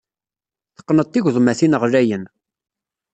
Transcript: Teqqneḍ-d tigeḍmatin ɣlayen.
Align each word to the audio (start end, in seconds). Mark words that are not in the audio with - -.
Teqqneḍ-d 0.75 1.09
tigeḍmatin 1.13 1.77
ɣlayen. 1.81 2.23